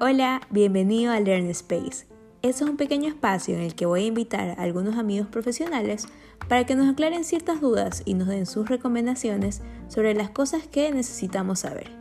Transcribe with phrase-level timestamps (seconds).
[0.00, 2.06] Hola, bienvenido a Learn Space.
[2.42, 6.06] Este es un pequeño espacio en el que voy a invitar a algunos amigos profesionales
[6.48, 10.92] para que nos aclaren ciertas dudas y nos den sus recomendaciones sobre las cosas que
[10.92, 11.97] necesitamos saber.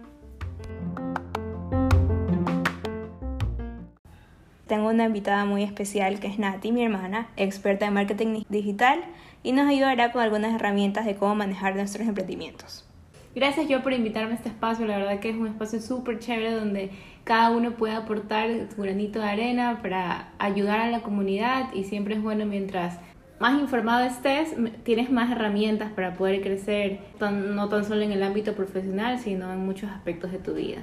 [4.67, 8.99] Tengo una invitada muy especial que es Nati, mi hermana, experta en marketing digital
[9.41, 12.85] y nos ayudará con algunas herramientas de cómo manejar nuestros emprendimientos.
[13.33, 16.51] Gracias yo por invitarme a este espacio, la verdad que es un espacio súper chévere
[16.51, 16.91] donde
[17.23, 22.15] cada uno puede aportar su granito de arena para ayudar a la comunidad y siempre
[22.15, 22.99] es bueno mientras
[23.39, 28.53] más informado estés, tienes más herramientas para poder crecer, no tan solo en el ámbito
[28.53, 30.79] profesional, sino en muchos aspectos de tu vida.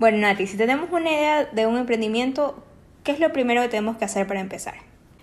[0.00, 2.64] Bueno, Nati, si tenemos una idea de un emprendimiento,
[3.02, 4.74] ¿qué es lo primero que tenemos que hacer para empezar?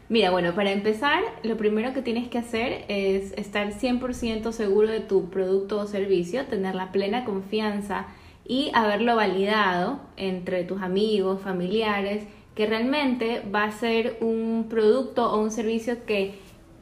[0.09, 5.01] Mira, bueno, para empezar, lo primero que tienes que hacer es estar 100% seguro de
[5.01, 8.07] tu producto o servicio, tener la plena confianza
[8.43, 12.23] y haberlo validado entre tus amigos, familiares,
[12.55, 16.33] que realmente va a ser un producto o un servicio que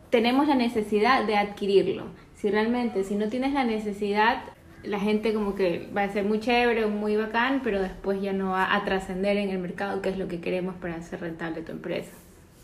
[0.09, 2.05] tenemos la necesidad de adquirirlo.
[2.36, 4.43] Si realmente, si no tienes la necesidad,
[4.83, 8.52] la gente como que va a ser muy chévere, muy bacán, pero después ya no
[8.52, 11.72] va a trascender en el mercado, que es lo que queremos para hacer rentable tu
[11.72, 12.11] empresa.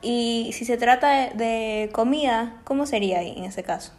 [0.02, 3.94] Y si se trata de comida, ¿cómo sería ahí en ese caso?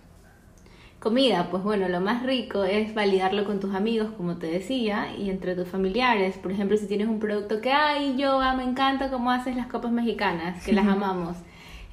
[1.01, 5.29] Comida, pues bueno, lo más rico es validarlo con tus amigos, como te decía, y
[5.29, 6.39] entre tus familiares.
[6.39, 9.67] Por ejemplo, si tienes un producto que, ay, yo ah, me encanta cómo haces las
[9.67, 11.37] copas mexicanas, que las amamos.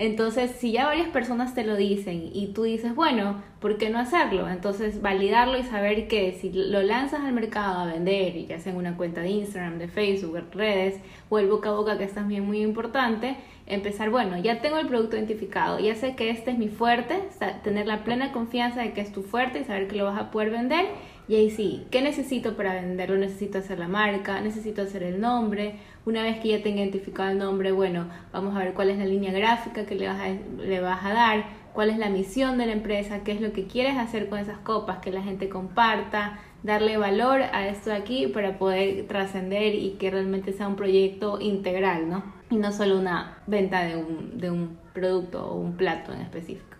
[0.01, 3.99] Entonces, si ya varias personas te lo dicen y tú dices, bueno, ¿por qué no
[3.99, 4.49] hacerlo?
[4.49, 8.79] Entonces, validarlo y saber que si lo lanzas al mercado a vender, ya sea en
[8.79, 10.99] una cuenta de Instagram, de Facebook, redes,
[11.29, 13.35] o el boca a boca, que es también muy importante,
[13.67, 17.19] empezar, bueno, ya tengo el producto identificado, ya sé que este es mi fuerte,
[17.63, 20.31] tener la plena confianza de que es tu fuerte y saber que lo vas a
[20.31, 20.87] poder vender.
[21.27, 23.15] Y ahí sí, ¿qué necesito para venderlo?
[23.17, 25.75] Necesito hacer la marca, necesito hacer el nombre.
[26.05, 29.05] Una vez que ya tenga identificado el nombre, bueno, vamos a ver cuál es la
[29.05, 32.65] línea gráfica que le vas a, le vas a dar, cuál es la misión de
[32.65, 36.39] la empresa, qué es lo que quieres hacer con esas copas, que la gente comparta,
[36.63, 41.39] darle valor a esto de aquí para poder trascender y que realmente sea un proyecto
[41.39, 42.41] integral, ¿no?
[42.51, 46.75] y no solo una venta de un, de un producto o un plato en específico.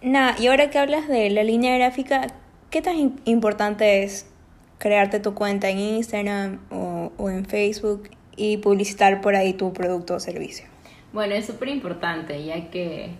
[0.00, 2.28] Nada, y ahora que hablas de la línea gráfica,
[2.70, 4.30] ¿qué tan importante es
[4.78, 10.14] crearte tu cuenta en Instagram o, o en Facebook y publicitar por ahí tu producto
[10.14, 10.66] o servicio?
[11.12, 13.10] Bueno, es súper importante, ya que,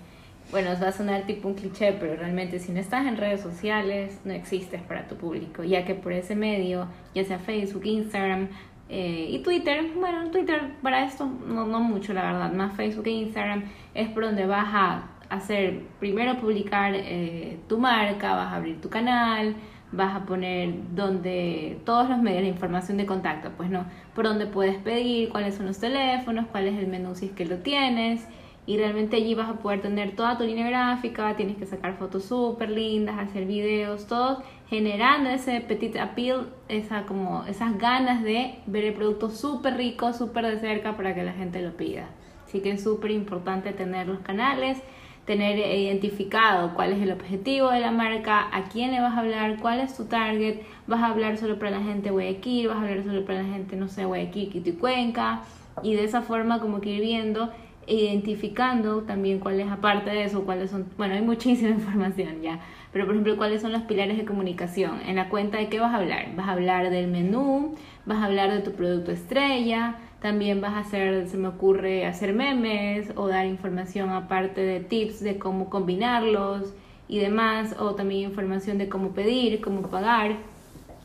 [0.51, 4.21] bueno, va a sonar tipo un cliché, pero realmente si no estás en redes sociales,
[4.25, 8.49] no existes para tu público, ya que por ese medio, ya sea Facebook, Instagram,
[8.89, 13.11] eh, y Twitter, bueno, Twitter para esto no, no mucho, la verdad, más Facebook e
[13.11, 18.81] Instagram es por donde vas a hacer, primero publicar eh, tu marca, vas a abrir
[18.81, 19.57] tu canal,
[19.93, 24.47] vas a poner donde todos los medios, la información de contacto, pues no, por donde
[24.47, 28.27] puedes pedir, cuáles son los teléfonos, cuál es el menú si es que lo tienes,
[28.67, 32.25] y realmente allí vas a poder tener toda tu línea gráfica, tienes que sacar fotos
[32.25, 34.39] súper lindas, hacer videos, todos
[34.69, 40.47] generando ese petit appeal, esa, como, esas ganas de ver el producto súper rico, súper
[40.47, 42.09] de cerca para que la gente lo pida.
[42.45, 44.83] Así que es súper importante tener los canales,
[45.27, 49.59] tener identificado cuál es el objetivo de la marca, a quién le vas a hablar,
[49.61, 53.05] cuál es tu target, vas a hablar solo para la gente Guayaquil, vas a hablar
[53.05, 55.43] solo para la gente, no sé, Guayaquil, Quito y Cuenca,
[55.83, 57.51] y de esa forma como que ir viendo
[57.89, 62.61] identificando también cuáles, aparte de eso, cuáles son, bueno, hay muchísima información ya,
[62.93, 65.01] pero por ejemplo, cuáles son los pilares de comunicación.
[65.07, 66.35] En la cuenta de qué vas a hablar.
[66.35, 67.75] Vas a hablar del menú,
[68.07, 72.33] vas a hablar de tu producto estrella, también vas a hacer, se me ocurre, hacer
[72.33, 76.75] memes o dar información aparte de tips de cómo combinarlos
[77.09, 80.37] y demás, o también información de cómo pedir, cómo pagar.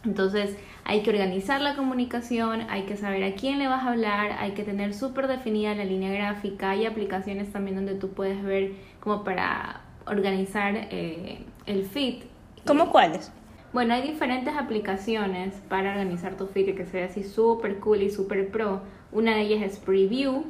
[0.03, 4.31] Entonces, hay que organizar la comunicación, hay que saber a quién le vas a hablar,
[4.39, 8.71] hay que tener súper definida la línea gráfica, hay aplicaciones también donde tú puedes ver
[8.99, 12.23] como para organizar eh, el feed.
[12.65, 13.31] ¿Cómo cuáles?
[13.73, 18.49] Bueno, hay diferentes aplicaciones para organizar tu feed que sea así súper cool y súper
[18.49, 18.81] pro.
[19.11, 20.45] Una de ellas es Preview,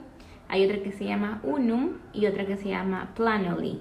[0.47, 3.79] hay otra que se llama Unum y otra que se llama Planoly.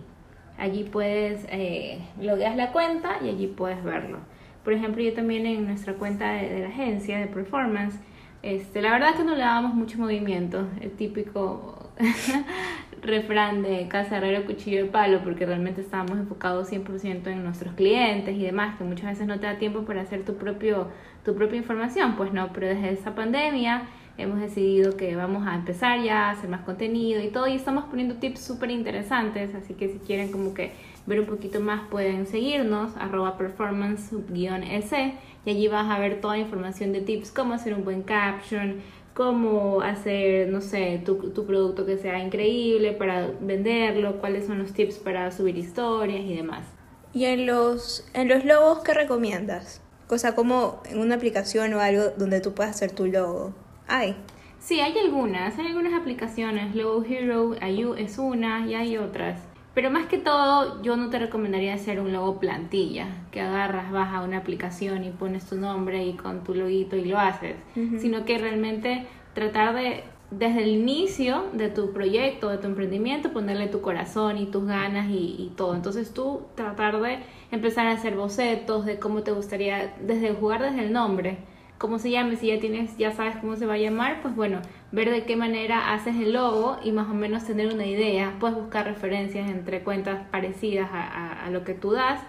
[0.56, 4.18] Allí puedes, eh, logueas la cuenta y allí puedes verlo.
[4.64, 7.98] Por ejemplo, yo también en nuestra cuenta de, la agencia de performance,
[8.42, 11.90] este, la verdad que no le dábamos mucho movimiento, el típico
[13.02, 18.36] refrán de casa herrero, cuchillo de palo, porque realmente estábamos enfocados 100% en nuestros clientes
[18.36, 20.88] y demás, que muchas veces no te da tiempo para hacer tu, propio,
[21.24, 23.88] tu propia información, pues no, pero desde esa pandemia
[24.22, 27.84] hemos decidido que vamos a empezar ya a hacer más contenido y todo, y estamos
[27.84, 30.72] poniendo tips súper interesantes, así que si quieren como que
[31.06, 35.14] ver un poquito más pueden seguirnos, arroba performance-s,
[35.44, 38.80] y allí vas a ver toda información de tips, cómo hacer un buen caption,
[39.14, 44.96] cómo hacer, no sé, tu, producto que sea increíble para venderlo, cuáles son los tips
[44.98, 46.64] para subir historias y demás.
[47.12, 49.82] ¿Y en los, en los logos qué recomiendas?
[50.06, 53.52] Cosa como en una aplicación o algo donde tú puedas hacer tu logo.
[53.90, 54.14] ¿Hay?
[54.60, 56.76] Sí, hay algunas, hay algunas aplicaciones.
[56.76, 59.42] Logo Hero, IU es una y hay otras.
[59.74, 64.14] Pero más que todo, yo no te recomendaría hacer un logo plantilla, que agarras, vas
[64.14, 67.56] a una aplicación y pones tu nombre y con tu loguito y lo haces,
[67.98, 73.66] sino que realmente tratar de, desde el inicio de tu proyecto, de tu emprendimiento, ponerle
[73.66, 75.74] tu corazón y tus ganas y, y todo.
[75.74, 77.18] Entonces tú tratar de
[77.50, 81.38] empezar a hacer bocetos de cómo te gustaría, desde jugar desde el nombre
[81.80, 84.60] cómo se llame, si ya tienes, ya sabes cómo se va a llamar, pues bueno,
[84.92, 88.36] ver de qué manera haces el logo y más o menos tener una idea.
[88.38, 92.20] Puedes buscar referencias entre cuentas parecidas a, lo que tú das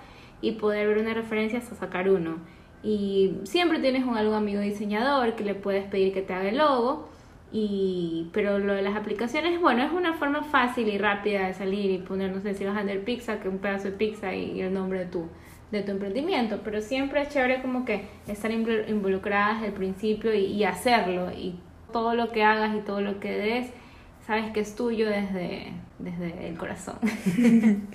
[0.41, 2.37] y poder ver una referencia hasta sacar uno.
[2.81, 6.57] Y siempre tienes un algún amigo diseñador que le puedes pedir que te haga el
[6.57, 7.09] logo.
[7.51, 11.91] Y, pero lo de las aplicaciones, bueno, es una forma fácil y rápida de salir
[11.91, 14.61] y poner, no sé, si vas a vender pizza, que un pedazo de pizza y
[14.61, 15.27] el nombre de tu,
[15.71, 20.63] de tu emprendimiento, pero siempre es chévere como que estar involucradas desde el principio y,
[20.63, 21.55] hacerlo y
[21.91, 23.67] todo lo que hagas y todo lo que des,
[24.25, 25.67] sabes que es tuyo desde,
[25.99, 26.97] desde el corazón.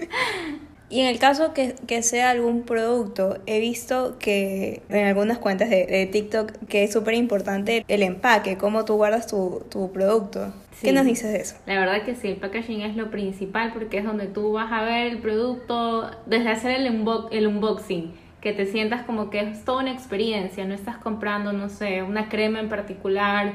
[0.89, 5.69] Y en el caso que, que, sea algún producto, he visto que en algunas cuentas
[5.69, 10.53] de, TikTok que es súper importante el empaque, cómo tú guardas tu, tu producto.
[10.83, 11.57] ¿Qué nos dices de eso?
[11.67, 14.83] La verdad que sí, el packaging es lo principal porque es donde tú vas a
[14.83, 16.87] ver el producto desde hacer el,
[17.31, 21.69] el unboxing, que te sientas como que es toda una experiencia, no estás comprando, no
[21.69, 23.55] sé, una crema en particular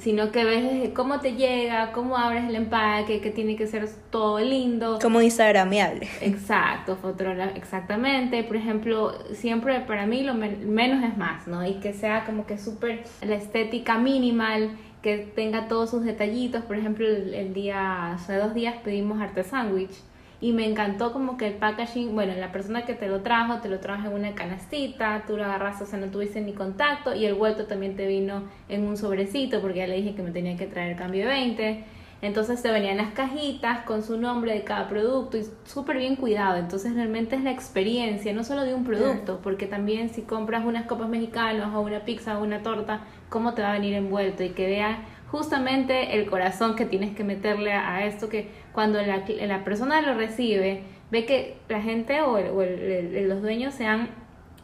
[0.00, 3.88] sino que ves desde cómo te llega, cómo abres el empaque, que tiene que ser
[4.10, 4.98] todo lindo.
[5.00, 6.08] Como instagramiable.
[6.20, 8.44] Exacto, fotógrafo, exactamente.
[8.44, 11.66] Por ejemplo, siempre para mí lo menos es más, ¿no?
[11.66, 14.70] Y que sea como que súper la estética minimal,
[15.02, 16.62] que tenga todos sus detallitos.
[16.64, 19.92] Por ejemplo, el, el día, hace dos días pedimos arte sándwich
[20.40, 23.68] y me encantó como que el packaging, bueno, la persona que te lo trajo, te
[23.68, 27.26] lo trajo en una canastita, tú lo agarraste, o sea, no tuviste ni contacto y
[27.26, 30.56] el vuelto también te vino en un sobrecito porque ya le dije que me tenía
[30.56, 31.84] que traer cambio de 20.
[32.20, 36.56] Entonces te venían las cajitas con su nombre de cada producto y súper bien cuidado.
[36.56, 40.86] Entonces realmente es la experiencia, no solo de un producto, porque también si compras unas
[40.86, 44.50] copas mexicanas o una pizza o una torta, cómo te va a venir envuelto y
[44.50, 49.64] que vea justamente el corazón que tienes que meterle a, esto que cuando la, la,
[49.64, 54.08] persona lo recibe, ve que la gente o, los dueños se han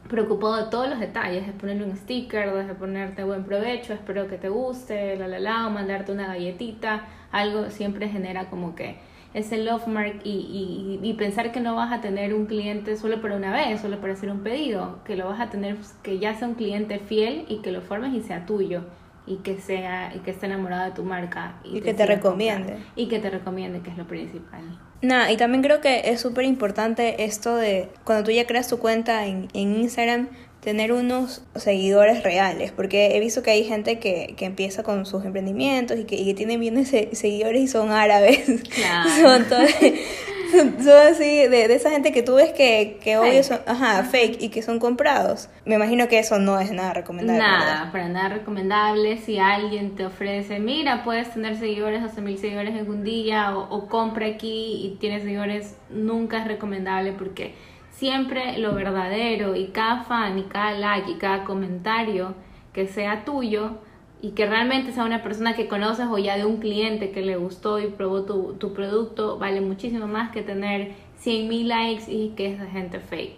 [0.09, 4.37] preocupado de todos los detalles, de ponerle un sticker, de ponerte buen provecho, espero que
[4.37, 8.97] te guste, la la la, o mandarte una galletita, algo siempre genera como que
[9.35, 13.21] ese love mark y, y, y, pensar que no vas a tener un cliente solo
[13.21, 16.35] por una vez, solo para hacer un pedido, que lo vas a tener, que ya
[16.35, 18.85] sea un cliente fiel y que lo formes y sea tuyo
[19.27, 22.79] y que sea y que esté enamorado de tu marca y, que te recomiende.
[22.95, 24.63] y que te recomiende que es lo principal.
[25.03, 28.79] Nada y también creo que es súper importante esto de cuando tú ya creas tu
[28.79, 30.29] cuenta en, en Instagram
[30.65, 35.23] tener unos seguidores reales, porque he visto que hay gente que, que empieza con sus
[35.27, 38.63] emprendimientos y que, y que tienen bienes seguidores y son árabes.
[38.75, 39.11] Claro.
[39.21, 39.71] son todos,
[40.83, 44.49] son así, de, esa gente que tú ves que, que obvio son, ajá, fake y
[44.49, 45.51] que son comprados.
[45.67, 47.43] Me imagino que eso no es nada recomendable.
[47.43, 49.19] Nada, para nada recomendable.
[49.19, 53.69] Si alguien te ofrece, mira, puedes tener seguidores, 12 mil seguidores en un día, o,
[53.69, 57.55] o compra aquí y tienes seguidores, nunca es recomendable porque
[57.95, 62.35] siempre lo verdadero y cada fan y cada like y cada comentario
[62.73, 63.79] que sea tuyo
[64.21, 67.37] y que realmente sea una persona que conoces o ya de un cliente que le
[67.37, 72.31] gustó y probó tu, tu producto, vale muchísimo más que tener 100 mil likes y
[72.31, 73.37] que es de gente fake.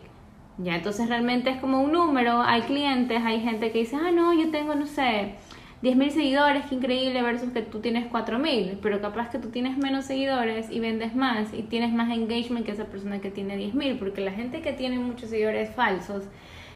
[0.59, 4.33] Ya, entonces realmente es como un número, hay clientes, hay gente que dice, ah, no,
[4.33, 5.35] yo tengo, no sé,
[5.83, 10.07] 10.000 seguidores, qué increíble, versus que tú tienes 4.000, pero capaz que tú tienes menos
[10.07, 14.23] seguidores y vendes más y tienes más engagement que esa persona que tiene 10.000, porque
[14.23, 16.25] la gente que tiene muchos seguidores falsos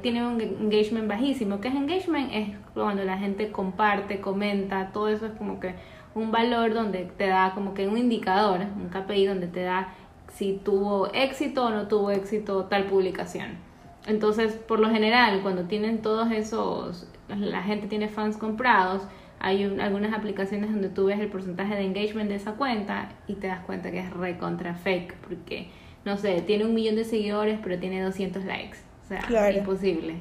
[0.03, 1.61] tiene un engagement bajísimo.
[1.61, 2.31] ¿Qué es engagement?
[2.33, 5.75] Es cuando la gente comparte, comenta, todo eso es como que
[6.15, 9.95] un valor donde te da como que un indicador, un KPI donde te da
[10.29, 13.59] si tuvo éxito o no tuvo éxito tal publicación.
[14.07, 19.03] Entonces, por lo general, cuando tienen todos esos, la gente tiene fans comprados,
[19.39, 23.47] hay algunas aplicaciones donde tú ves el porcentaje de engagement de esa cuenta y te
[23.47, 25.69] das cuenta que es re contra fake, porque,
[26.05, 28.79] no sé, tiene un millón de seguidores, pero tiene 200 likes
[29.11, 30.17] sea, imposible.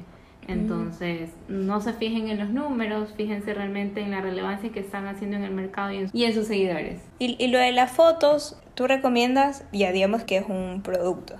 [0.48, 5.36] Entonces, no se fijen en los números, fíjense realmente en la relevancia que están haciendo
[5.36, 7.00] en el mercado y en, sus seguidores.
[7.20, 11.36] Y, y, lo de las fotos, tú recomiendas, ya digamos que es un producto.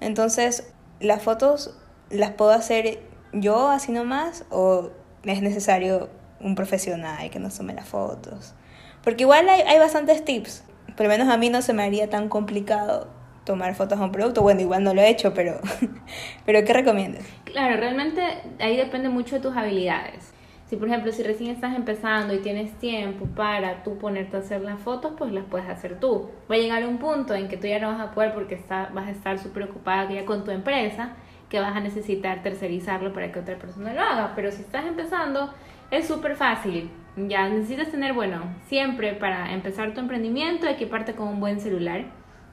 [0.00, 1.78] Entonces, las fotos
[2.10, 3.00] las puedo hacer
[3.32, 4.90] yo así nomás o
[5.24, 6.08] es necesario
[6.40, 8.54] un profesional que nos tome las fotos.
[9.02, 10.64] Porque igual hay, hay bastantes tips.
[10.96, 13.08] Por lo menos a mí no se me haría tan complicado
[13.44, 14.42] tomar fotos a un producto.
[14.42, 15.60] Bueno, igual no lo he hecho, pero,
[16.44, 17.24] pero ¿qué recomiendas?
[17.44, 18.22] Claro, realmente
[18.58, 20.32] ahí depende mucho de tus habilidades.
[20.66, 24.60] Si por ejemplo, si recién estás empezando y tienes tiempo para tú ponerte a hacer
[24.60, 26.28] las fotos, pues las puedes hacer tú.
[26.50, 28.90] Va a llegar un punto en que tú ya no vas a poder porque está,
[28.92, 31.16] vas a estar súper ocupada ya con tu empresa,
[31.48, 34.32] que vas a necesitar tercerizarlo para que otra persona lo haga.
[34.34, 35.52] Pero si estás empezando,
[35.90, 36.90] es súper fácil.
[37.16, 42.04] Ya necesitas tener, bueno, siempre para empezar tu emprendimiento, equiparte con un buen celular,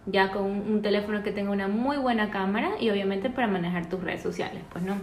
[0.06, 4.04] ya con un teléfono que tenga una muy buena cámara y obviamente para manejar tus
[4.04, 4.96] redes sociales, pues no.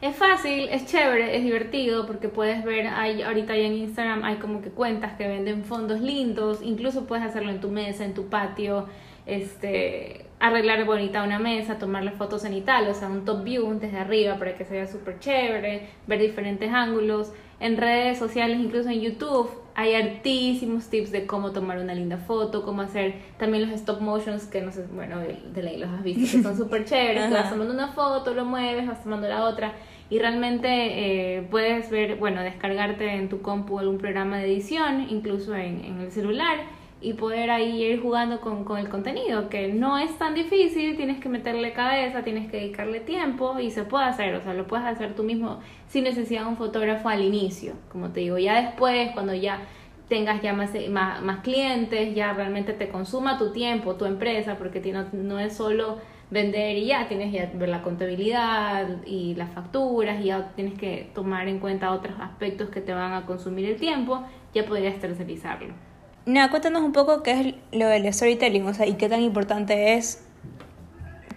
[0.00, 4.36] Es fácil, es chévere, es divertido porque puedes ver, hay, ahorita ya en Instagram hay
[4.36, 8.30] como que cuentas que venden fondos lindos, incluso puedes hacerlo en tu mesa, en tu
[8.30, 8.86] patio,
[9.26, 13.78] este, arreglar bonita una mesa, tomar las fotos en Italia, o sea, un top view
[13.78, 17.32] desde arriba para que se vea súper chévere, ver diferentes ángulos.
[17.60, 22.64] En redes sociales, incluso en YouTube, hay hartísimos tips de cómo tomar una linda foto,
[22.64, 26.38] cómo hacer también los stop motions, que no sé, bueno, de, ley los has visto,
[26.38, 29.74] que son súper chéveres, que vas tomando una foto, lo mueves, vas tomando la otra
[30.08, 35.54] y realmente eh, puedes ver, bueno, descargarte en tu compu algún programa de edición, incluso
[35.54, 36.58] en, en el celular,
[37.00, 41.18] y poder ahí ir jugando con, con, el contenido, que no es tan difícil, tienes
[41.18, 44.86] que meterle cabeza, tienes que dedicarle tiempo y se puede hacer, o sea, lo puedes
[44.86, 49.10] hacer tú mismo sin necesidad de un fotógrafo al inicio, como te digo, ya después,
[49.12, 49.62] cuando ya
[50.08, 54.80] tengas ya más, más, más clientes, ya realmente te consuma tu tiempo, tu empresa, porque
[54.92, 55.98] no, no es solo
[56.30, 61.10] vender y ya tienes que ver la contabilidad y las facturas y ya tienes que
[61.14, 65.89] tomar en cuenta otros aspectos que te van a consumir el tiempo, ya podrías tercerizarlo.
[66.26, 69.94] Nada, cuéntanos un poco qué es lo del storytelling, o sea, y qué tan importante
[69.94, 70.24] es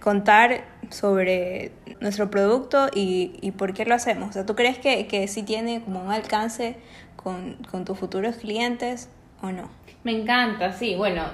[0.00, 4.30] contar sobre nuestro producto y, y por qué lo hacemos.
[4.30, 6.76] O sea, ¿tú crees que, que sí tiene como un alcance
[7.16, 9.08] con, con tus futuros clientes
[9.40, 9.70] o no?
[10.04, 10.94] Me encanta, sí.
[10.96, 11.24] Bueno,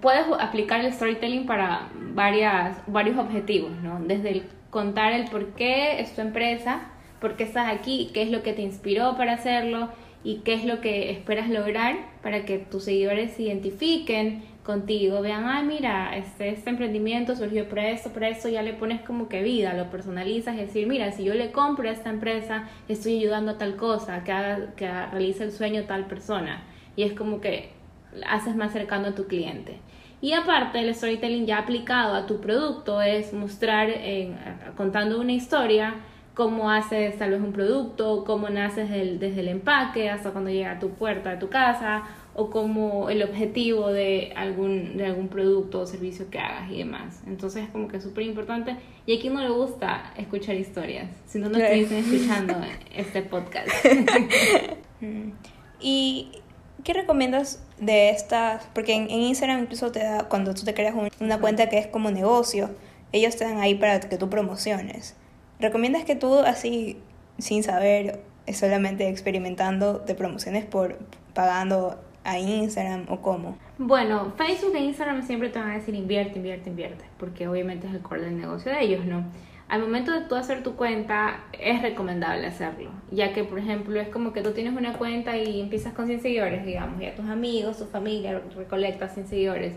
[0.00, 4.00] puedes aplicar el storytelling para varias, varios objetivos, ¿no?
[4.00, 6.82] Desde el contar el por qué es tu empresa,
[7.20, 9.88] por qué estás aquí, qué es lo que te inspiró para hacerlo
[10.22, 15.44] y qué es lo que esperas lograr para que tus seguidores se identifiquen contigo, vean,
[15.46, 19.42] ah, mira, este, este emprendimiento surgió por esto, por esto, ya le pones como que
[19.42, 23.52] vida, lo personalizas, es decir, mira, si yo le compro a esta empresa, estoy ayudando
[23.52, 26.62] a tal cosa, que, haga, que realice el sueño tal persona.
[26.94, 27.70] Y es como que
[28.28, 29.78] haces más cercano a tu cliente.
[30.20, 33.88] Y aparte, el storytelling ya aplicado a tu producto es mostrar,
[34.76, 35.94] contando una historia,
[36.40, 40.78] cómo haces tal vez un producto, cómo naces desde el empaque hasta cuando llega a
[40.78, 42.04] tu puerta de tu casa,
[42.34, 47.20] o como el objetivo de algún, de algún producto o servicio que hagas y demás.
[47.26, 48.74] Entonces es como que es súper importante.
[49.04, 52.54] Y a quien no le gusta escuchar historias, si no, no estuviesen escuchando
[52.96, 53.68] este podcast.
[55.78, 56.30] y
[56.84, 58.64] ¿Qué recomiendas de estas?
[58.72, 62.10] Porque en, Instagram incluso te da, cuando tú te creas una cuenta que es como
[62.10, 62.70] negocio,
[63.12, 65.19] ellos te dan ahí para que tú promociones.
[65.60, 66.98] ¿Recomiendas que tú así,
[67.38, 68.20] sin saber,
[68.52, 70.98] solamente experimentando, te promociones por
[71.34, 73.56] pagando a Instagram o cómo?
[73.78, 77.94] Bueno, Facebook e Instagram siempre te van a decir invierte, invierte, invierte, porque obviamente es
[77.94, 79.24] el core del negocio de ellos, ¿no?
[79.70, 84.08] al momento de tú hacer tu cuenta es recomendable hacerlo, ya que por ejemplo es
[84.08, 87.26] como que tú tienes una cuenta y empiezas con 100 seguidores, digamos, y a tus
[87.26, 89.74] amigos, tu familia recolectas 100 seguidores,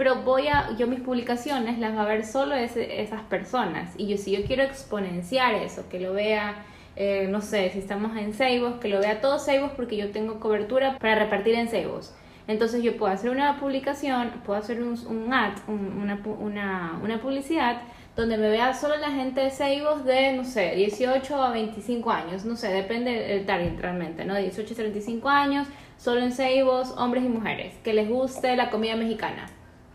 [0.00, 4.16] pero voy a, yo mis publicaciones las va a ver solo esas personas, y yo
[4.16, 6.64] si yo quiero exponenciar eso, que lo vea,
[6.96, 10.40] eh, no sé, si estamos en Seibos, que lo vea todo Seibos porque yo tengo
[10.40, 12.14] cobertura para repartir en Seibos.
[12.48, 17.82] Entonces yo puedo hacer una publicación, puedo hacer un, un ad, una, una, una publicidad
[18.16, 22.46] donde me vea solo la gente de Seibos de, no sé, 18 a 25 años,
[22.46, 24.34] no sé, depende del target realmente, ¿no?
[24.34, 28.96] 18 a 35 años, solo en Seibos, hombres y mujeres, que les guste la comida
[28.96, 29.46] mexicana.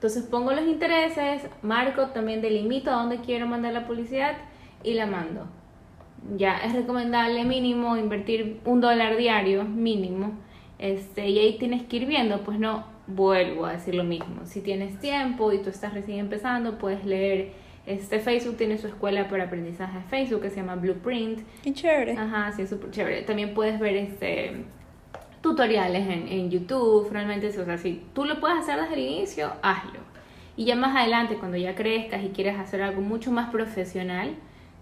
[0.05, 4.37] Entonces pongo los intereses, marco, también delimito a dónde quiero mandar la publicidad
[4.83, 5.47] y la mando.
[6.37, 10.33] Ya es recomendable mínimo invertir un dólar diario, mínimo,
[10.77, 14.45] este, y ahí tienes que ir viendo, pues no vuelvo a decir lo mismo.
[14.45, 17.53] Si tienes tiempo y tú estás recién empezando, puedes leer
[17.87, 21.39] este Facebook tiene su escuela para aprendizaje de Facebook que se llama Blueprint.
[21.63, 22.11] Qué chévere.
[22.11, 23.23] Ajá, sí, es súper chévere.
[23.23, 24.65] También puedes ver este
[25.45, 29.51] tutoriales en, en YouTube, realmente, o sea, si tú lo puedes hacer desde el inicio,
[29.61, 29.99] hazlo.
[30.57, 34.33] Y ya más adelante, cuando ya crezcas y quieres hacer algo mucho más profesional,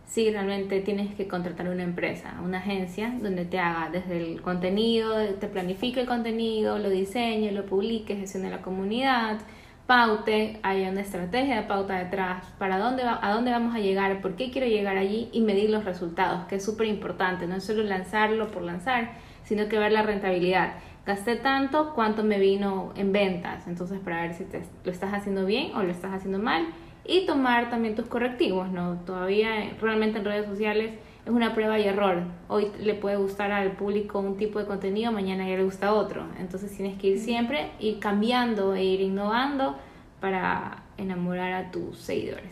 [0.08, 5.18] sí, realmente tienes que contratar una empresa, una agencia, donde te haga desde el contenido,
[5.38, 9.40] te planifique el contenido, lo diseñe, lo publique, gestione la comunidad,
[9.86, 14.22] paute, haya una estrategia de pauta detrás, para dónde va, a dónde vamos a llegar,
[14.22, 17.66] por qué quiero llegar allí y medir los resultados, que es súper importante, no es
[17.66, 19.12] solo lanzarlo por lanzar,
[19.44, 20.76] sino que ver la rentabilidad.
[21.06, 25.46] Gasté tanto, cuánto me vino en ventas, entonces para ver si te, lo estás haciendo
[25.46, 26.68] bien o lo estás haciendo mal
[27.06, 29.00] y tomar también tus correctivos, ¿no?
[29.06, 30.94] Todavía realmente en redes sociales
[31.26, 32.24] es una prueba y error.
[32.48, 36.26] Hoy le puede gustar al público un tipo de contenido, mañana ya le gusta otro.
[36.40, 39.78] Entonces tienes que ir siempre, ir cambiando e ir innovando
[40.20, 42.52] para enamorar a tus seguidores.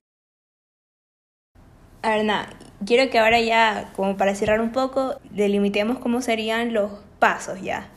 [2.04, 2.50] A ver, nada,
[2.86, 7.88] quiero que ahora ya, como para cerrar un poco, delimitemos cómo serían los pasos ya.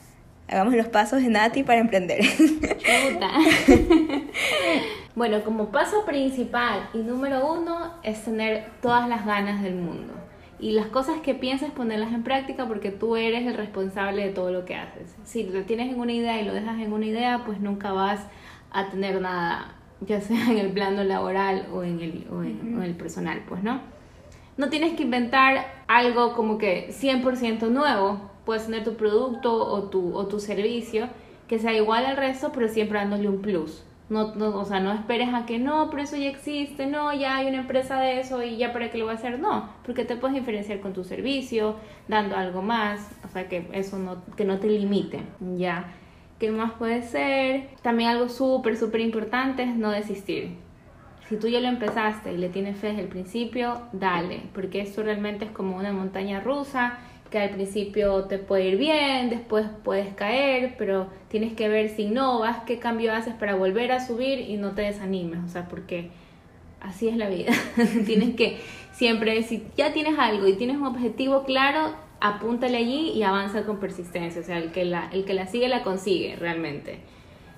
[0.49, 2.21] Hagamos los pasos de Nati para emprender.
[5.15, 10.13] bueno, como paso principal y número uno es tener todas las ganas del mundo
[10.59, 14.51] y las cosas que piensas ponerlas en práctica porque tú eres el responsable de todo
[14.51, 15.15] lo que haces.
[15.25, 18.21] Si lo tienes en una idea y lo dejas en una idea, pues nunca vas
[18.71, 22.95] a tener nada, ya sea en el plano laboral o en el, o en, el
[22.95, 23.81] personal, pues no.
[24.57, 30.15] No tienes que inventar algo como que 100% nuevo, puedes tener tu producto o tu,
[30.15, 31.09] o tu servicio
[31.49, 33.85] que sea igual al resto, pero siempre dándole un plus.
[34.11, 37.37] No, no, o sea, no esperes a que no, pero eso ya existe, no, ya
[37.37, 39.39] hay una empresa de eso y ya para qué lo voy a hacer.
[39.39, 43.99] No, porque te puedes diferenciar con tu servicio, dando algo más, o sea, que eso
[43.99, 45.21] no, que no te limite,
[45.57, 45.95] ya.
[46.39, 47.69] ¿Qué más puede ser?
[47.83, 50.59] También algo súper, súper importante es no desistir.
[51.29, 55.03] Si tú ya lo empezaste y le tienes fe desde el principio, dale, porque esto
[55.03, 56.99] realmente es como una montaña rusa
[57.31, 62.03] que al principio te puede ir bien, después puedes caer, pero tienes que ver si
[62.03, 66.11] innovas, qué cambio haces para volver a subir y no te desanimes, o sea, porque
[66.81, 67.53] así es la vida.
[68.07, 68.59] tienes que
[68.93, 73.81] siempre, si ya tienes algo y tienes un objetivo claro, apúntale allí y avanza con
[73.81, 77.01] persistencia, o sea, el que la, el que la sigue la consigue realmente.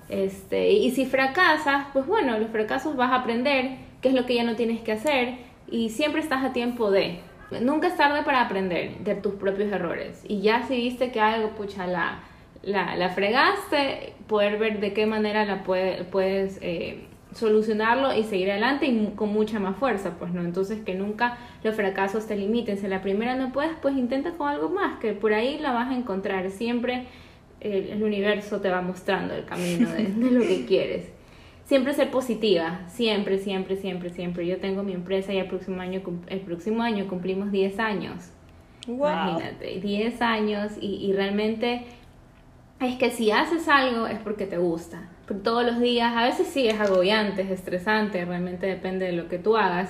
[0.09, 4.35] Este, y si fracasas, pues bueno, los fracasos vas a aprender qué es lo que
[4.35, 5.35] ya no tienes que hacer
[5.69, 7.19] y siempre estás a tiempo de,
[7.61, 10.23] Nunca es tarde para aprender de tus propios errores.
[10.27, 12.19] Y ya si viste que algo, pucha, la,
[12.61, 19.13] la, fregaste, poder ver de qué manera la puedes eh, solucionarlo y seguir adelante y
[19.15, 20.41] con mucha más fuerza, pues no.
[20.41, 22.77] Entonces que nunca los fracasos te limiten.
[22.77, 25.89] Si la primera no puedes, pues intenta con algo más, que por ahí la vas
[25.89, 26.49] a encontrar.
[26.49, 27.05] Siempre
[27.59, 31.17] el, universo te va mostrando el camino de lo que quieres
[31.67, 34.47] siempre ser positiva, siempre, siempre, siempre, siempre.
[34.47, 38.31] Yo tengo mi empresa y el próximo año, el próximo año cumplimos 10 años.
[38.87, 41.83] Imagínate, 10 años y, y, realmente
[42.79, 45.09] es que si haces algo es porque te gusta.
[45.43, 49.39] todos los días, a veces sí es agobiante, es estresante, realmente depende de lo que
[49.39, 49.89] tú hagas,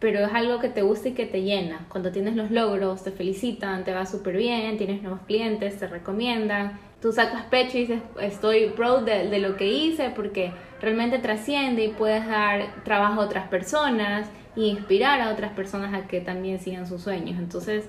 [0.00, 1.86] pero es algo que te gusta y que te llena.
[1.88, 6.78] Cuando tienes los logros, te felicitan, te va súper bien, tienes nuevos clientes, te recomiendan,
[7.00, 11.84] tú sacas pecho y dices, estoy proud de, de lo que hice porque realmente trasciende
[11.84, 16.58] y puedes dar trabajo a otras personas e inspirar a otras personas a que también
[16.58, 17.38] sigan sus sueños.
[17.38, 17.84] Entonces,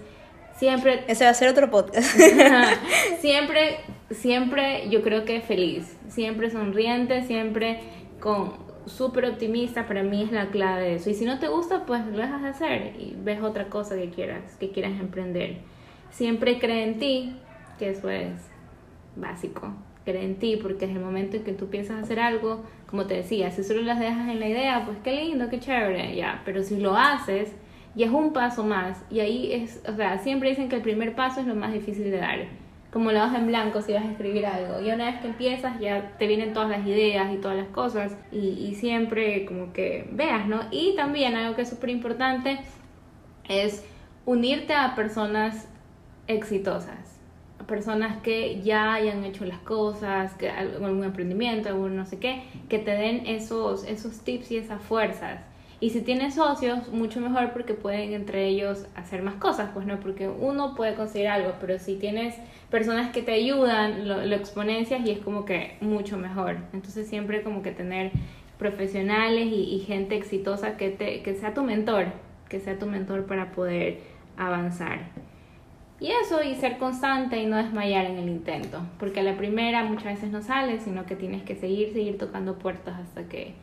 [0.57, 1.03] siempre...
[1.07, 2.17] Ese va a ser otro podcast.
[3.19, 3.77] siempre,
[4.11, 7.79] siempre yo creo que feliz, siempre sonriente, siempre
[8.19, 11.09] con súper optimista, para mí es la clave de eso.
[11.09, 14.09] Y si no te gusta, pues lo dejas de hacer y ves otra cosa que
[14.09, 15.57] quieras, que quieras emprender.
[16.09, 17.35] Siempre cree en ti,
[17.77, 18.31] que eso es
[19.19, 19.73] básico
[20.07, 23.15] cree en ti, porque es el momento en que tú piensas hacer algo, como te
[23.15, 26.63] decía, si solo las dejas en la idea, pues qué lindo, qué chévere, ya, pero
[26.63, 27.53] si lo haces,
[27.93, 31.13] y es un paso más, y ahí es, o sea, siempre dicen que el primer
[31.13, 32.39] paso es lo más difícil de dar,
[32.91, 35.77] como la hoja en blanco si vas a escribir algo, y una vez que empiezas
[35.81, 40.07] ya te vienen todas las ideas y todas las cosas, y, y siempre como que
[40.13, 40.61] veas, ¿no?
[40.71, 42.59] Y también algo que es súper importante
[43.49, 43.85] es
[44.25, 45.67] unirte a personas
[46.27, 47.16] exitosas
[47.65, 52.79] personas que ya hayan hecho las cosas, que algún emprendimiento, algún no sé qué, que
[52.79, 55.41] te den esos, esos tips y esas fuerzas.
[55.79, 59.99] Y si tienes socios, mucho mejor porque pueden entre ellos hacer más cosas, pues no,
[59.99, 62.35] porque uno puede conseguir algo, pero si tienes
[62.71, 66.57] personas que te ayudan, lo, exponencias y es como que mucho mejor.
[66.73, 68.11] Entonces siempre como que tener
[68.57, 72.07] profesionales y, y gente exitosa que, te, que sea tu mentor,
[72.49, 73.99] que sea tu mentor para poder
[74.35, 75.26] avanzar.
[75.99, 80.15] Y eso, y ser constante y no desmayar en el intento, porque la primera muchas
[80.15, 83.55] veces no sale, sino que tienes que seguir, seguir tocando puertas hasta que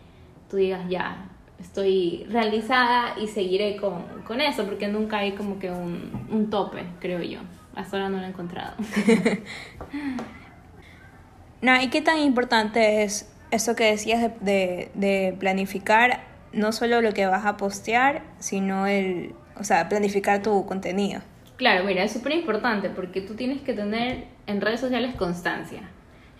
[0.50, 1.28] tú digas, ya,
[1.60, 6.84] estoy realizada y seguiré con, con eso, porque nunca hay como que un, un, tope,
[6.98, 7.38] creo yo.
[7.76, 8.74] Hasta ahora no lo he encontrado.
[11.62, 17.00] no, ¿y qué tan importante es eso que decías de, de, de planificar no solo
[17.00, 21.20] lo que vas a postear, sino el, o sea, planificar tu contenido?
[21.56, 25.82] Claro, mira, es súper importante porque tú tienes que tener en redes sociales constancia.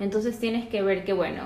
[0.00, 1.42] Entonces tienes que ver que, bueno,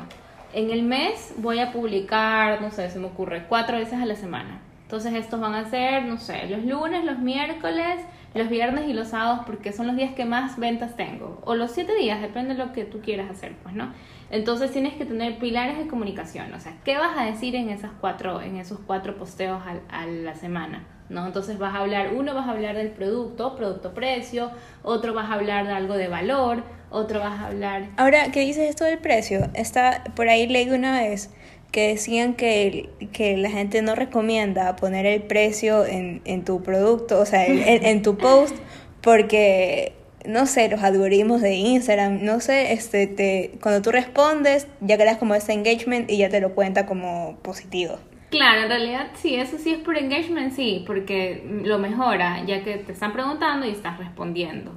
[0.54, 4.16] en el mes voy a publicar, no sé, se me ocurre, cuatro veces a la
[4.16, 4.60] semana.
[4.84, 8.00] Entonces estos van a ser, no sé, los lunes, los miércoles,
[8.34, 11.42] los viernes y los sábados porque son los días que más ventas tengo.
[11.44, 13.92] O los siete días, depende de lo que tú quieras hacer, pues, ¿no?
[14.30, 16.54] Entonces tienes que tener pilares de comunicación.
[16.54, 20.06] O sea, ¿qué vas a decir en, esas cuatro, en esos cuatro posteos a, a
[20.06, 20.86] la semana?
[21.08, 21.26] ¿No?
[21.26, 24.50] Entonces vas a hablar, uno vas a hablar del producto, producto precio,
[24.82, 27.88] otro vas a hablar de algo de valor, otro vas a hablar...
[27.96, 29.48] Ahora, ¿qué dices esto del precio?
[29.54, 31.30] Está, por ahí leí una vez
[31.70, 37.20] que decían que, que la gente no recomienda poner el precio en, en tu producto,
[37.20, 38.56] o sea, en, en, tu post,
[39.02, 39.92] porque,
[40.24, 45.18] no sé, los algoritmos de Instagram, no sé, este, te, cuando tú respondes, ya creas
[45.18, 47.98] como ese engagement y ya te lo cuenta como positivo.
[48.30, 52.76] Claro, en realidad sí, eso sí es por engagement, sí, porque lo mejora, ya que
[52.76, 54.72] te están preguntando y estás respondiendo.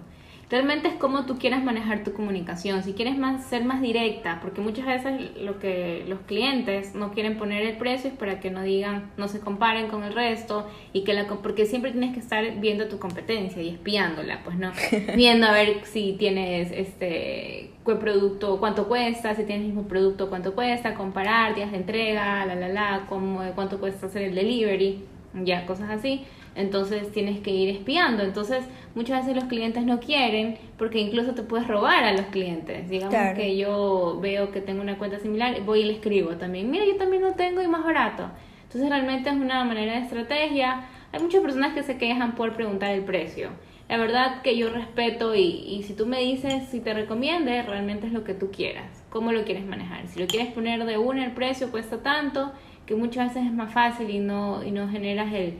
[0.52, 4.60] Realmente es como tú quieras manejar tu comunicación, si quieres más, ser más directa, porque
[4.60, 8.62] muchas veces lo que los clientes no quieren poner el precio es para que no
[8.62, 12.60] digan, no se comparen con el resto y que la porque siempre tienes que estar
[12.60, 14.74] viendo tu competencia y espiándola, pues no,
[15.16, 20.28] viendo a ver si tienes este qué producto, cuánto cuesta, si tienes el mismo producto,
[20.30, 25.06] cuánto cuesta, comparar días de entrega, la la la, cómo, cuánto cuesta hacer el delivery,
[25.34, 28.24] ya cosas así entonces tienes que ir espiando.
[28.24, 28.64] Entonces
[28.96, 32.90] muchas veces los clientes no quieren porque incluso te puedes robar a los clientes.
[32.90, 36.86] Digamos que yo veo que tengo una cuenta similar, voy y le escribo también, mira,
[36.86, 38.30] yo también lo tengo y más barato.
[38.64, 40.86] Entonces realmente es una manera de estrategia.
[41.12, 43.50] Hay muchas personas que se quejan por preguntar el precio.
[43.90, 48.08] La verdad que yo respeto y, y si tú me dices si te recomiende, realmente
[48.08, 49.04] es lo que tú quieras.
[49.10, 50.08] ¿Cómo lo quieres manejar?
[50.08, 52.54] Si lo quieres poner de una, el precio cuesta tanto,
[52.86, 55.56] que muchas veces es más fácil y no, y no generas el,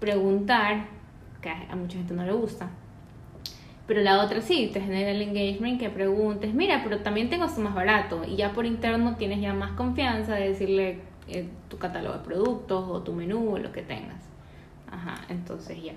[0.00, 0.86] preguntar,
[1.40, 2.68] que a mucha gente no le gusta.
[3.86, 7.60] Pero la otra sí, te genera el engagement que preguntes, mira, pero también tengo esto
[7.60, 8.22] más barato.
[8.26, 12.88] Y ya por interno tienes ya más confianza de decirle eh, tu catálogo de productos
[12.88, 14.28] o tu menú o lo que tengas.
[14.90, 15.94] Ajá, entonces ya.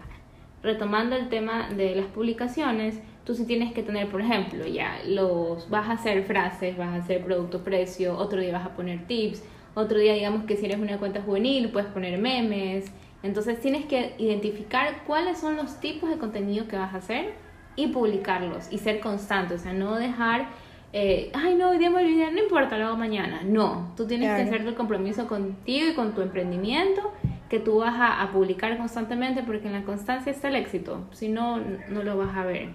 [0.64, 5.70] Retomando el tema de las publicaciones, tú sí tienes que tener, por ejemplo, ya los
[5.70, 9.44] vas a hacer frases, vas a hacer producto precio, otro día vas a poner tips,
[9.76, 12.92] otro día digamos que si eres una cuenta juvenil puedes poner memes,
[13.24, 17.34] entonces tienes que identificar cuáles son los tipos de contenido que vas a hacer
[17.76, 20.48] y publicarlos y ser constante, o sea, no dejar,
[20.92, 23.42] eh, ay no, hoy día me olvidé, no importa, lo hago mañana.
[23.44, 27.12] No, tú tienes que hacer el compromiso contigo y con tu emprendimiento
[27.50, 31.60] que tú vas a, publicar constantemente porque en la constancia está el éxito, si no,
[31.90, 32.70] no lo vas a ver.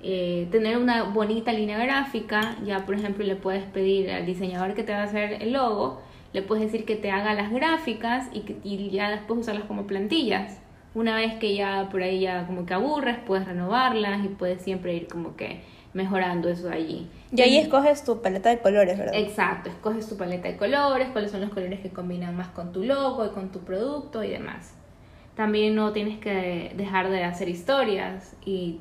[0.00, 4.84] Eh, tener una bonita línea gráfica, ya por ejemplo le puedes pedir al diseñador que
[4.84, 6.00] te va a hacer el logo,
[6.32, 9.86] le puedes decir que te haga las gráficas y, que, y ya después usarlas como
[9.86, 10.60] plantillas.
[10.94, 14.94] Una vez que ya por ahí ya como que aburres, puedes renovarlas y puedes siempre
[14.94, 15.60] ir como que
[15.92, 17.08] mejorando eso allí.
[17.32, 19.14] Y ahí escoges tu paleta de colores, ¿verdad?
[19.14, 22.84] Exacto, escoges tu paleta de colores, cuáles son los colores que combinan más con tu
[22.84, 24.74] logo y con tu producto y demás.
[25.34, 28.80] También no tienes que dejar de hacer historias y,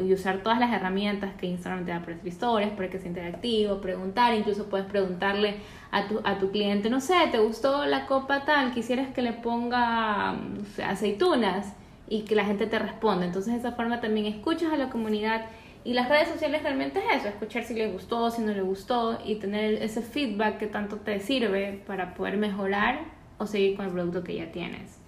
[0.00, 3.08] y, usar todas las herramientas que Instagram te da para hacer historias, para que sea
[3.08, 5.56] interactivo, preguntar, incluso puedes preguntarle
[5.90, 8.72] a tu, a tu cliente, no sé, ¿te gustó la copa tal?
[8.72, 10.36] Quisieras que le ponga
[10.84, 11.74] aceitunas
[12.08, 13.26] y que la gente te responda.
[13.26, 15.46] Entonces de esa forma también escuchas a la comunidad
[15.84, 19.18] y las redes sociales realmente es eso, escuchar si le gustó, si no le gustó
[19.24, 23.04] y tener ese feedback que tanto te sirve para poder mejorar
[23.38, 25.05] o seguir con el producto que ya tienes.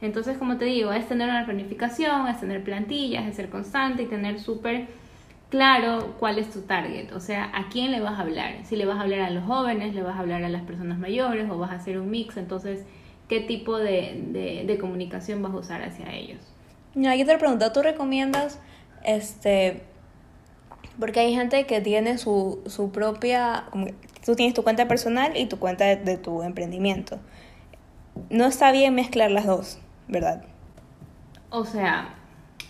[0.00, 4.06] Entonces, como te digo, es tener una planificación, es tener plantillas, es ser constante y
[4.06, 4.86] tener súper
[5.48, 8.56] claro cuál es tu target, o sea, a quién le vas a hablar.
[8.64, 10.98] Si le vas a hablar a los jóvenes, le vas a hablar a las personas
[10.98, 12.84] mayores o vas a hacer un mix, entonces,
[13.28, 16.40] ¿qué tipo de, de, comunicación vas a usar hacia ellos?
[16.94, 18.60] No, yo te pregunto, ¿tú recomiendas,
[19.04, 19.82] este,
[20.98, 23.64] porque hay gente que tiene su, su propia,
[24.24, 27.18] tú tienes tu cuenta personal y tu cuenta de tu emprendimiento.
[28.30, 29.78] No está bien mezclar las dos,
[30.08, 30.44] ¿verdad?
[31.50, 32.14] O sea,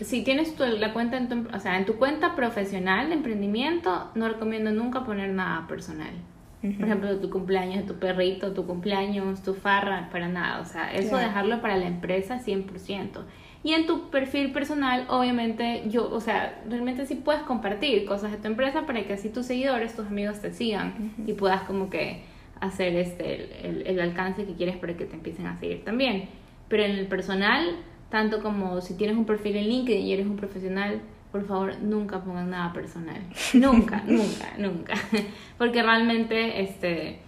[0.01, 4.11] si tienes tu, la cuenta en tu, o sea, en tu cuenta profesional de emprendimiento,
[4.15, 6.13] no recomiendo nunca poner nada personal.
[6.61, 10.61] Por ejemplo, tu cumpleaños tu perrito, tu cumpleaños, tu farra, para nada.
[10.61, 13.21] O sea, eso dejarlo para la empresa 100%.
[13.63, 18.39] Y en tu perfil personal, obviamente, yo, o sea, realmente sí puedes compartir cosas de
[18.39, 22.25] tu empresa para que así tus seguidores, tus amigos te sigan y puedas como que
[22.61, 26.29] hacer este, el, el alcance que quieres para que te empiecen a seguir también.
[26.69, 27.77] Pero en el personal,
[28.11, 31.01] tanto como si tienes un perfil en LinkedIn y eres un profesional,
[31.33, 33.21] por favor, nunca pongan nada personal.
[33.55, 34.95] Nunca, nunca, nunca.
[35.59, 37.19] Porque realmente este,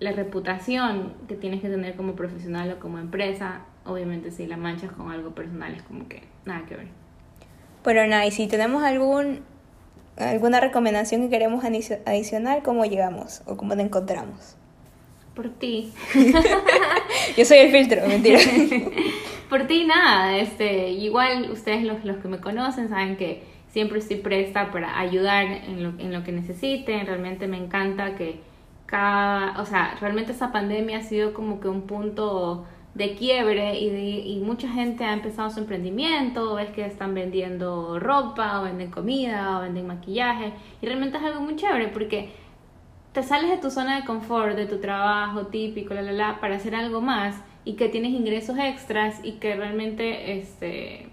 [0.00, 4.92] la reputación que tienes que tener como profesional o como empresa, obviamente si la manchas
[4.92, 6.88] con algo personal es como que nada que ver.
[7.82, 9.42] Pero nada, y si tenemos algún
[10.16, 12.62] ¿Alguna recomendación que queremos adicionar?
[12.62, 14.56] ¿Cómo llegamos o cómo te encontramos?
[15.34, 15.92] Por ti.
[17.36, 18.38] Yo soy el filtro, mentira.
[19.50, 24.16] Por ti nada, este, igual ustedes los, los que me conocen saben que siempre estoy
[24.16, 28.40] presta para ayudar en lo, en lo que necesiten, realmente me encanta que
[28.86, 34.36] cada, o sea, realmente esta pandemia ha sido como que un punto de quiebre y,
[34.36, 39.58] y mucha gente ha empezado su emprendimiento, ves que están vendiendo ropa o venden comida
[39.58, 42.30] o venden maquillaje y realmente es algo muy chévere porque
[43.14, 46.56] te sales de tu zona de confort, de tu trabajo típico, la, la, la, para
[46.56, 51.10] hacer algo más y que tienes ingresos extras y que realmente, este,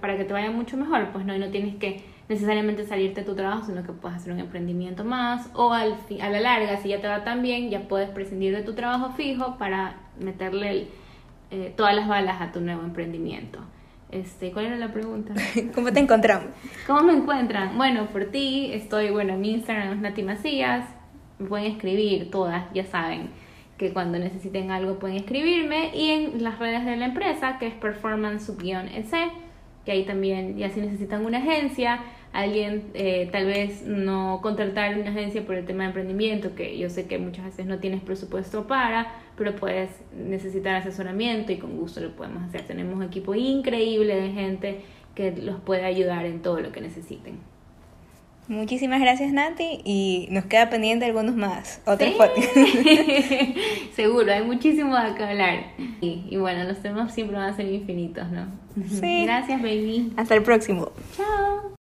[0.00, 3.26] para que te vaya mucho mejor, pues no, y no tienes que necesariamente salirte de
[3.26, 6.88] tu trabajo, sino que puedes hacer un emprendimiento más o al a la larga, si
[6.88, 10.88] ya te va tan bien, ya puedes prescindir de tu trabajo fijo para meterle
[11.52, 13.60] eh, todas las balas a tu nuevo emprendimiento.
[14.10, 15.34] Este, ¿Cuál era la pregunta?
[15.74, 16.48] ¿Cómo te encontramos?
[16.86, 17.76] ¿Cómo me encuentran?
[17.76, 20.86] Bueno, por ti estoy, bueno, en mi Instagram es Nati Macías,
[21.38, 23.30] me pueden escribir todas, ya saben
[23.76, 27.74] que cuando necesiten algo pueden escribirme y en las redes de la empresa que es
[27.74, 29.47] performance-ec
[29.88, 32.00] que ahí también ya si necesitan una agencia
[32.34, 36.90] alguien eh, tal vez no contratar una agencia por el tema de emprendimiento que yo
[36.90, 42.00] sé que muchas veces no tienes presupuesto para pero puedes necesitar asesoramiento y con gusto
[42.00, 42.66] lo podemos hacer.
[42.66, 44.80] Tenemos un equipo increíble de gente
[45.14, 47.38] que los puede ayudar en todo lo que necesiten.
[48.48, 52.14] Muchísimas gracias Nati y nos queda pendiente algunos más, otros
[53.94, 55.72] Seguro, hay muchísimo de que hablar.
[56.00, 58.46] Y, y, bueno, los temas siempre van a ser infinitos, ¿no?
[58.88, 59.24] Sí.
[59.24, 60.12] Gracias, baby.
[60.16, 60.92] Hasta el próximo.
[61.14, 61.74] Chao.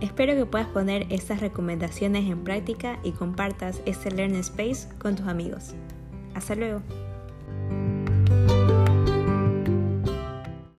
[0.00, 5.26] Espero que puedas poner estas recomendaciones en práctica y compartas este Learning Space con tus
[5.26, 5.74] amigos.
[6.34, 6.80] Hasta luego.